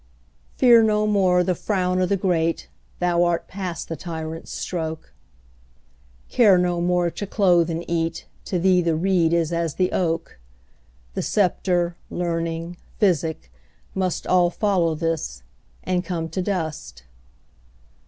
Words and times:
Fear 0.55 0.81
no 0.81 1.05
more 1.05 1.43
the 1.43 1.53
frown 1.53 2.01
o' 2.01 2.07
the 2.07 2.17
great, 2.17 2.69
Thou 2.97 3.23
art 3.23 3.47
past 3.47 3.87
the 3.87 3.95
tyrant's 3.95 4.51
stroke; 4.51 5.13
Care 6.27 6.57
no 6.57 6.81
more 6.81 7.11
to 7.11 7.27
clothe 7.27 7.69
and 7.69 7.85
eat; 7.87 8.25
To 8.45 8.57
thee 8.57 8.81
the 8.81 8.95
reed 8.95 9.31
is 9.31 9.53
as 9.53 9.75
the 9.75 9.91
oak:The 9.91 11.21
sceptre, 11.21 11.95
learning, 12.09 12.77
physic, 12.97 13.51
mustAll 13.95 14.49
follow 14.51 14.95
this, 14.95 15.43
and 15.83 16.03
come 16.03 16.29
to 16.29 16.41
dust. 16.41 17.03